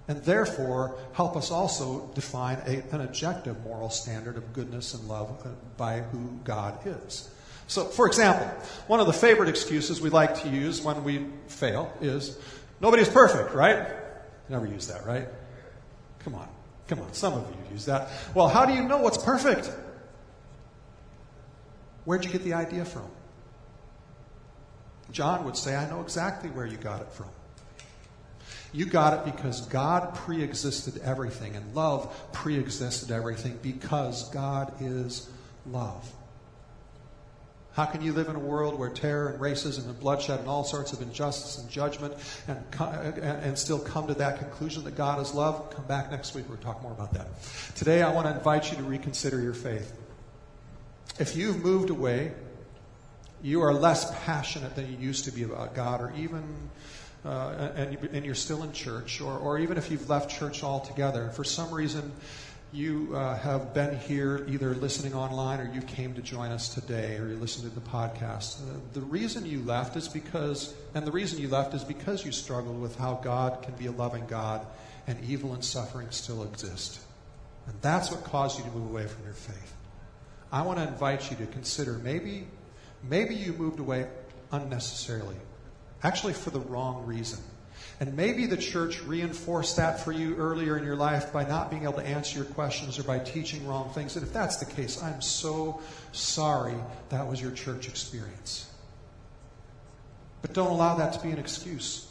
[0.07, 5.41] and therefore help us also define a, an objective moral standard of goodness and love
[5.45, 7.29] uh, by who God is.
[7.67, 8.47] So, for example,
[8.87, 12.37] one of the favorite excuses we like to use when we fail is
[12.79, 13.89] nobody's perfect, right?
[14.47, 15.27] Never use that, right?
[16.27, 16.49] Come on.
[16.89, 17.13] Come on.
[17.13, 18.09] Some of you use that.
[18.35, 19.71] Well, how do you know what's perfect?
[22.03, 23.09] Where'd you get the idea from?
[25.09, 27.29] John would say, I know exactly where you got it from.
[28.73, 34.73] You got it because God pre existed everything, and love pre existed everything because God
[34.81, 35.29] is
[35.65, 36.11] love.
[37.77, 40.63] How can you live in a world where terror and racism and bloodshed and all
[40.63, 42.15] sorts of injustice and judgment
[42.47, 42.57] and,
[43.19, 45.69] and still come to that conclusion that God is love?
[45.75, 46.45] Come back next week.
[46.49, 47.27] We'll talk more about that.
[47.75, 49.95] Today, I want to invite you to reconsider your faith.
[51.19, 52.31] If you've moved away,
[53.43, 56.41] you are less passionate than you used to be about God, or even
[57.23, 61.29] uh, and, and, you're still in church, or, or even if you've left church altogether,
[61.29, 62.11] for some reason
[62.73, 67.17] you uh, have been here either listening online or you came to join us today
[67.17, 68.61] or you listened to the podcast.
[68.61, 72.31] Uh, the reason you left is because, and the reason you left is because you
[72.31, 74.65] struggled with how God can be a loving God
[75.07, 76.99] and evil and suffering still exist.
[77.67, 79.73] And that's what caused you to move away from your faith.
[80.51, 82.47] I want to invite you to consider maybe,
[83.03, 84.07] maybe you moved away
[84.51, 85.35] unnecessarily
[86.03, 87.39] actually for the wrong reason.
[87.99, 91.83] And maybe the church reinforced that for you earlier in your life by not being
[91.83, 94.15] able to answer your questions or by teaching wrong things.
[94.15, 95.81] And if that's the case, I'm so
[96.11, 96.75] sorry
[97.09, 98.71] that was your church experience.
[100.43, 102.07] But don't allow that to be an excuse.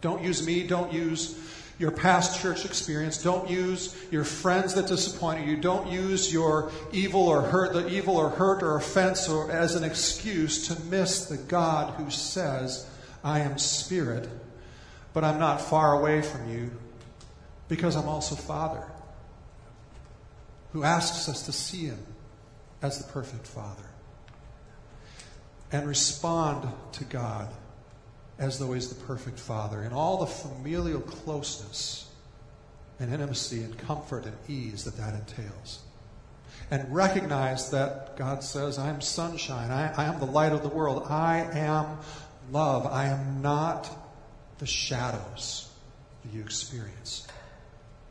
[0.00, 1.38] Don't use me, don't use
[1.78, 3.22] your past church experience.
[3.22, 5.56] Don't use your friends that disappointed you.
[5.56, 9.84] Don't use your evil or hurt, the evil or hurt or offense or as an
[9.84, 12.88] excuse to miss the God who says,
[13.22, 14.28] I am spirit,
[15.16, 16.70] but I'm not far away from you
[17.68, 18.84] because I'm also Father,
[20.74, 22.04] who asks us to see Him
[22.82, 23.88] as the perfect Father
[25.72, 27.48] and respond to God
[28.38, 32.10] as though he's the perfect father, in all the familial closeness
[33.00, 35.80] and intimacy and comfort and ease that that entails.
[36.70, 39.70] And recognize that God says, I am sunshine.
[39.70, 41.06] I, I am the light of the world.
[41.08, 42.00] I am
[42.52, 42.84] love.
[42.86, 44.05] I am not
[44.58, 45.70] the shadows
[46.22, 47.26] that you experience.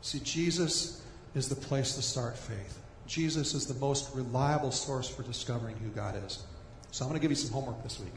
[0.00, 1.02] See, Jesus
[1.34, 2.78] is the place to start faith.
[3.06, 6.42] Jesus is the most reliable source for discovering who God is.
[6.90, 8.12] So I'm going to give you some homework this week.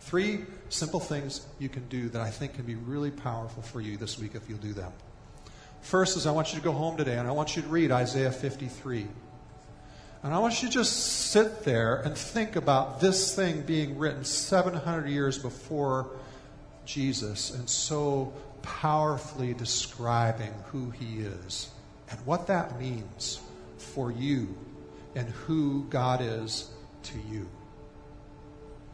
[0.00, 3.96] Three simple things you can do that I think can be really powerful for you
[3.96, 4.92] this week if you'll do them.
[5.80, 7.90] First is I want you to go home today and I want you to read
[7.90, 9.06] Isaiah 53.
[10.22, 14.24] And I want you to just sit there and think about this thing being written
[14.24, 16.10] 700 years before
[16.86, 21.70] Jesus and so powerfully describing who he is
[22.10, 23.40] and what that means
[23.76, 24.56] for you
[25.14, 26.70] and who God is
[27.04, 27.48] to you.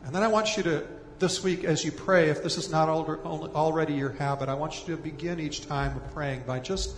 [0.04, 0.86] And then I want you to
[1.18, 4.96] this week as you pray, if this is not already your habit, I want you
[4.96, 6.96] to begin each time of praying by just,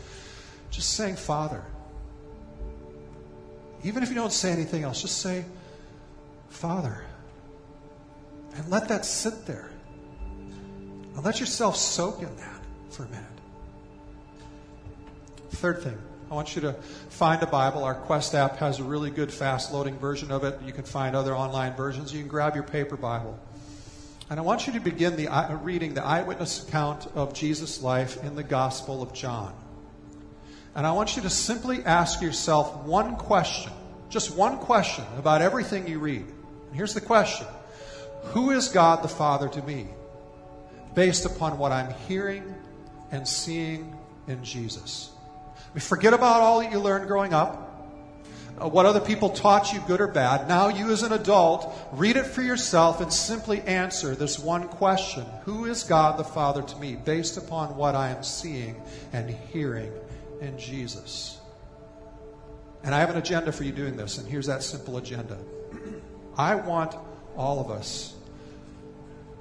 [0.70, 1.64] just saying, Father.
[3.82, 5.44] Even if you don't say anything else, just say,
[6.50, 7.04] Father.
[8.54, 9.71] And let that sit there.
[11.14, 13.24] And let yourself soak in that for a minute.
[15.50, 15.98] Third thing,
[16.30, 16.72] I want you to
[17.10, 17.84] find a Bible.
[17.84, 20.58] Our Quest app has a really good fast loading version of it.
[20.64, 22.12] You can find other online versions.
[22.12, 23.38] You can grab your paper Bible.
[24.30, 28.24] And I want you to begin the, uh, reading the eyewitness account of Jesus' life
[28.24, 29.52] in the Gospel of John.
[30.74, 33.72] And I want you to simply ask yourself one question,
[34.08, 36.24] just one question about everything you read.
[36.24, 37.46] And here's the question
[38.28, 39.88] Who is God the Father to me?
[40.94, 42.54] Based upon what I'm hearing
[43.10, 45.10] and seeing in Jesus.
[45.56, 47.72] I mean, forget about all that you learned growing up
[48.60, 50.46] uh, what other people taught you, good or bad.
[50.46, 55.24] Now, you as an adult, read it for yourself and simply answer this one question
[55.44, 58.80] Who is God the Father to me, based upon what I am seeing
[59.12, 59.92] and hearing
[60.40, 61.40] in Jesus?
[62.84, 65.38] And I have an agenda for you doing this, and here's that simple agenda.
[66.36, 66.94] I want
[67.36, 68.14] all of us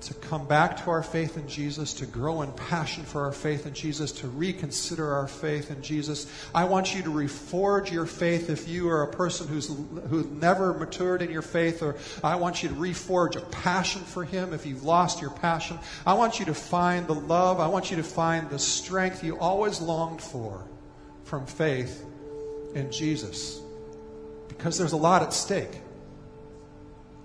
[0.02, 3.68] to come back to our faith in Jesus, to grow in passion for our faith
[3.68, 6.32] in Jesus, to reconsider our faith in Jesus.
[6.56, 9.68] I want you to reforge your faith if you are a person who's
[10.10, 14.24] who's never matured in your faith, or I want you to reforge a passion for
[14.24, 15.78] Him if you've lost your passion.
[16.06, 19.38] I want you to find the love, I want you to find the strength you
[19.38, 20.66] always longed for
[21.26, 22.04] from faith
[22.74, 23.62] in Jesus.
[24.48, 25.80] Because there's a lot at stake.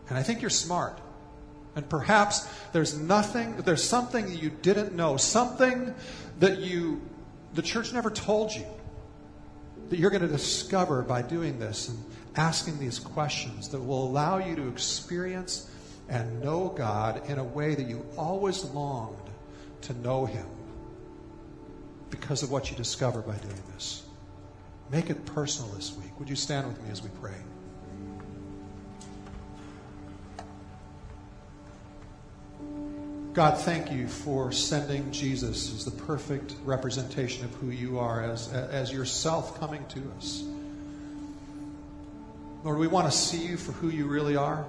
[0.09, 1.01] And I think you're smart.
[1.77, 5.95] And perhaps there's nothing, there's something that you didn't know, something
[6.41, 7.03] that you,
[7.53, 8.65] the church never told you,
[9.91, 12.03] that you're going to discover by doing this and
[12.35, 15.71] asking these questions that will allow you to experience
[16.09, 19.31] and know God in a way that you always longed
[19.83, 20.47] to know Him
[22.11, 24.05] because of what you discover by doing this.
[24.91, 26.19] Make it personal this week.
[26.19, 27.35] Would you stand with me as we pray?
[33.37, 38.51] God, thank you for sending Jesus as the perfect representation of who you are, as,
[38.51, 40.43] as yourself coming to us.
[42.65, 44.65] Lord, we want to see you for who you really are.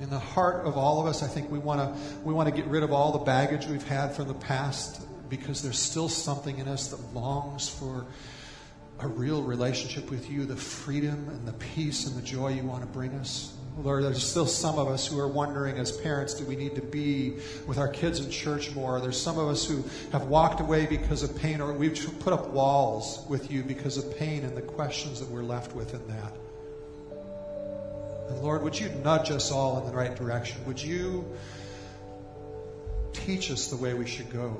[0.00, 2.54] In the heart of all of us, I think we want to we want to
[2.54, 6.58] get rid of all the baggage we've had from the past because there's still something
[6.58, 8.06] in us that longs for
[9.00, 12.82] a real relationship with you, the freedom and the peace and the joy you want
[12.82, 13.52] to bring us.
[13.76, 16.80] Lord, there's still some of us who are wondering as parents, do we need to
[16.80, 19.00] be with our kids in church more?
[19.00, 22.50] There's some of us who have walked away because of pain, or we've put up
[22.50, 26.36] walls with you because of pain and the questions that we're left with in that.
[28.28, 30.64] And Lord, would you nudge us all in the right direction?
[30.66, 31.36] Would you
[33.12, 34.56] teach us the way we should go?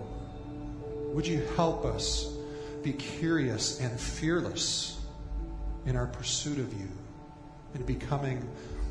[1.13, 2.35] Would you help us
[2.83, 5.01] be curious and fearless
[5.87, 6.89] in our pursuit of you
[7.75, 8.49] and becoming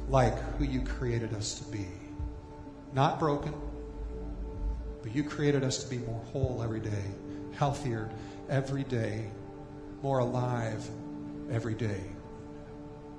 [0.09, 1.87] like who you created us to be.
[2.93, 3.53] Not broken,
[5.01, 7.05] but you created us to be more whole every day,
[7.53, 8.09] healthier
[8.49, 9.29] every day,
[10.01, 10.87] more alive
[11.51, 12.01] every day.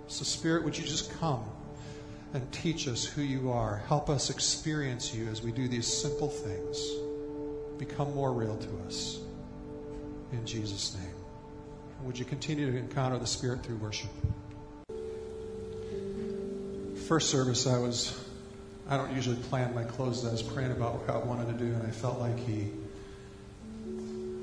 [0.06, 1.44] So, Spirit, would you just come
[2.34, 3.82] and teach us who you are?
[3.88, 6.78] Help us experience you as we do these simple things.
[7.78, 9.18] Become more real to us.
[10.32, 11.14] In Jesus' name.
[12.02, 14.10] Would you continue to encounter the Spirit through worship?
[17.04, 18.18] First service, I was,
[18.88, 20.24] I don't usually plan my closes.
[20.24, 22.70] I was praying about what God wanted to do, and I felt like He,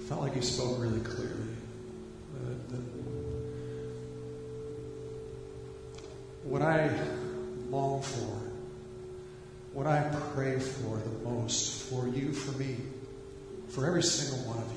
[0.08, 1.48] felt like He spoke really clearly.
[6.44, 6.90] What I
[7.70, 8.38] long for,
[9.74, 10.04] what I
[10.34, 12.78] pray for the most, for you, for me,
[13.70, 14.72] for every single one of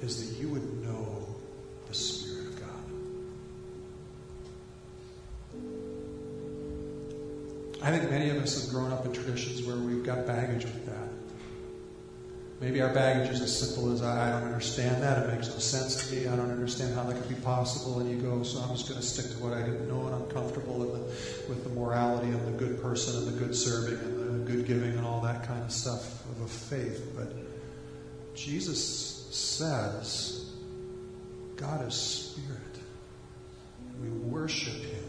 [0.00, 1.21] you, is that you would know
[7.82, 10.86] I think many of us have grown up in traditions where we've got baggage with
[10.86, 11.08] that.
[12.60, 15.26] Maybe our baggage is as simple as I don't understand that.
[15.26, 16.28] It makes no sense to me.
[16.28, 17.98] I don't understand how that could be possible.
[17.98, 20.14] And you go, so I'm just going to stick to what I didn't know, and
[20.14, 21.00] I'm comfortable the,
[21.48, 24.96] with the morality and the good person and the good serving and the good giving
[24.96, 27.12] and all that kind of stuff of a faith.
[27.16, 27.32] But
[28.36, 30.52] Jesus says,
[31.56, 32.78] God is spirit.
[34.00, 35.04] We worship him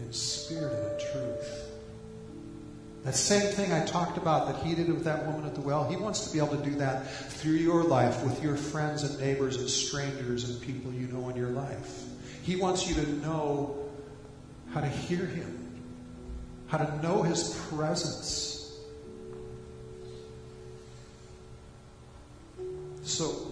[0.00, 1.70] in spirit and in truth.
[3.04, 5.86] That same thing I talked about that he did with that woman at the well,
[5.88, 9.20] he wants to be able to do that through your life with your friends and
[9.20, 12.04] neighbors and strangers and people you know in your life.
[12.42, 13.90] He wants you to know
[14.72, 15.82] how to hear him,
[16.66, 18.74] how to know his presence.
[23.02, 23.48] So,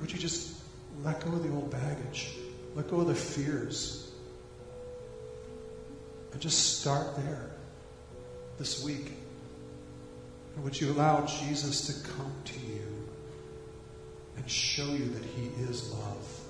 [0.00, 0.54] would you just
[1.02, 2.28] let go of the old baggage?
[2.74, 4.10] Let go of the fears.
[6.32, 7.55] And just start there
[8.58, 9.12] this week?
[10.54, 13.08] And would you allow Jesus to come to you
[14.36, 16.40] and show you that He is love?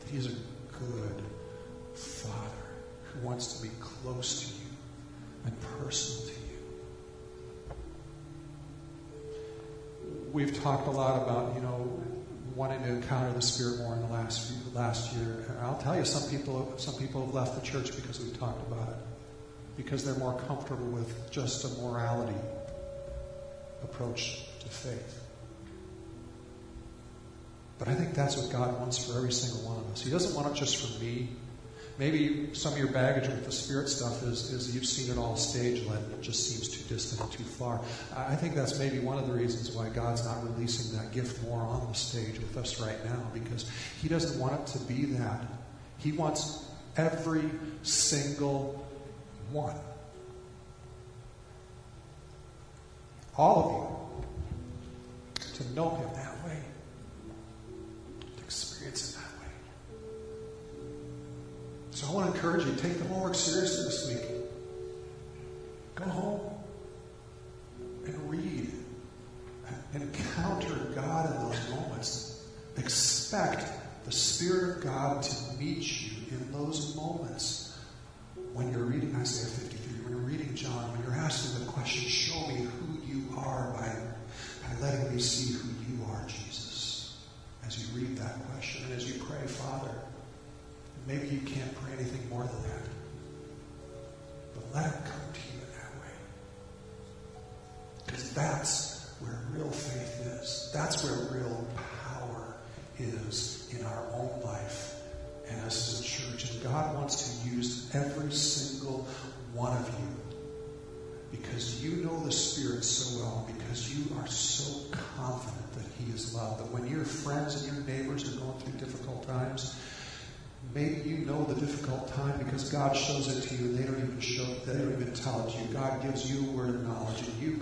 [0.00, 0.36] That He is a
[0.78, 1.22] good
[1.94, 2.38] Father
[3.12, 4.70] who wants to be close to you
[5.46, 6.42] and personal to you.
[10.32, 12.02] we've talked a lot about, you know,
[12.54, 15.44] wanting to encounter the Spirit more in the last few, last year.
[15.62, 18.88] I'll tell you, some people, some people have left the church because we've talked about
[18.88, 18.96] it,
[19.76, 22.38] because they're more comfortable with just a morality
[23.82, 25.20] approach to faith.
[27.78, 30.02] But I think that's what God wants for every single one of us.
[30.02, 31.30] He doesn't want it just for me.
[31.98, 35.36] Maybe some of your baggage with the spirit stuff is, is you've seen it all
[35.36, 37.80] stage led and it just seems too distant and too far.
[38.16, 41.60] I think that's maybe one of the reasons why God's not releasing that gift more
[41.60, 43.70] on the stage with us right now because
[44.00, 45.42] He doesn't want it to be that.
[45.98, 46.64] He wants
[46.96, 47.50] every
[47.82, 48.86] single
[49.52, 49.76] one.
[53.36, 56.58] All of you to know Him that way,
[58.36, 59.52] to experience Him that way.
[61.90, 64.24] So I want to encourage you, take the homework seriously this week.
[65.94, 66.40] Go home
[68.06, 68.70] and read.
[69.94, 72.44] Encounter God in those moments.
[72.78, 73.70] Expect
[74.06, 77.61] the Spirit of God to meet you in those moments
[78.54, 82.48] when you're reading Isaiah 53, when you're reading John, when you're asking the question, show
[82.48, 83.88] me who you are by,
[84.66, 87.16] by letting me see who you are, Jesus.
[87.66, 89.94] As you read that question and as you pray, Father,
[91.06, 92.88] maybe you can't pray anything more than that.
[94.54, 96.14] But let it come to you in that way.
[98.04, 98.91] Because that's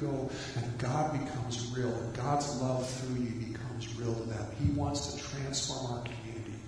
[0.01, 4.47] go and God becomes real and God's love through you becomes real to them.
[4.63, 6.59] He wants to transform our community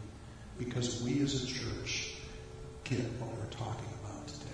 [0.59, 2.15] because we as a church
[2.85, 4.51] get what we're talking about today.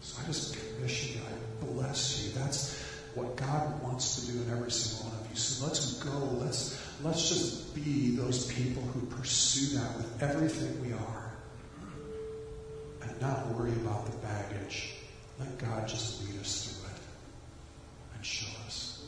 [0.00, 2.32] So I just commission you, I bless you.
[2.40, 2.82] That's
[3.14, 5.36] what God wants to do in every single one of you.
[5.36, 6.18] So let's go.
[6.38, 11.32] Let's let's just be those people who pursue that with everything we are.
[13.02, 14.94] And not worry about the baggage.
[15.38, 16.75] Let God just lead us through
[18.16, 19.04] and show us.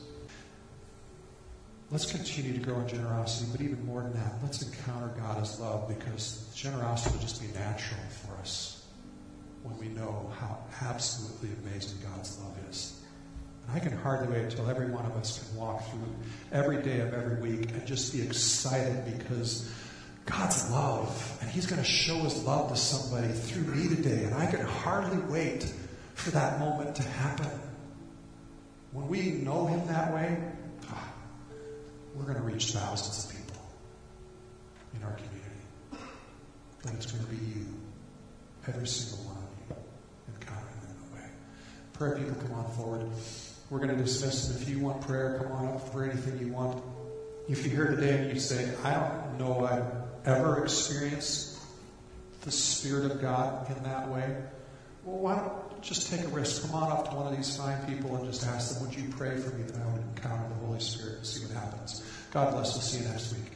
[1.91, 5.59] Let's continue to grow in generosity, but even more than that, let's encounter God as
[5.59, 8.85] love because generosity will just be natural for us
[9.63, 13.01] when we know how absolutely amazing God's love is.
[13.67, 16.15] And I can hardly wait until every one of us can walk through
[16.53, 19.73] every day of every week and just be excited because
[20.27, 24.25] God's love, and He's going to show His love to somebody through me today.
[24.25, 25.73] And I can hardly wait
[26.15, 27.51] for that moment to happen.
[28.93, 30.39] When we know Him that way,
[30.91, 31.13] ah,
[32.15, 33.63] we're going to reach thousands of people
[34.95, 35.39] in our community.
[36.83, 37.67] But it's going to be you,
[38.67, 41.29] every single one of you, encountering them that way.
[41.93, 43.07] Prayer people, come on forward.
[43.71, 46.53] We're going to dismiss, and if you want prayer, come on up for anything you
[46.53, 46.83] want.
[47.49, 51.59] If you're here today and you say, I don't know I've ever experienced
[52.43, 54.37] the Spirit of God in that way,
[55.05, 56.67] well, why don't just take a risk?
[56.67, 59.09] Come on up to one of these fine people and just ask them, Would you
[59.09, 62.05] pray for me that I would encounter the Holy Spirit and see what happens?
[62.31, 62.75] God bless.
[62.75, 63.53] We'll see you next week.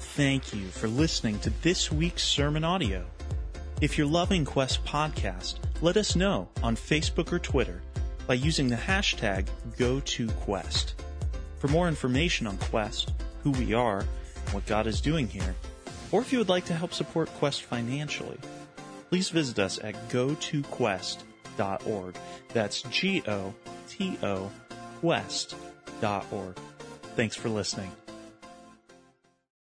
[0.00, 3.06] Thank you for listening to this week's sermon audio.
[3.80, 7.80] If you're loving Quest Podcast, let us know on Facebook or Twitter
[8.26, 9.46] by using the hashtag
[9.78, 10.94] GoToQuest.
[11.58, 13.12] For more information on Quest,
[13.44, 15.54] who we are, and what God is doing here,
[16.10, 18.38] or if you would like to help support Quest financially,
[19.10, 22.14] please visit us at gotoquest.org.
[22.54, 23.52] That's G O
[23.88, 24.50] T O
[25.00, 26.56] Quest.org.
[27.16, 27.90] Thanks for listening.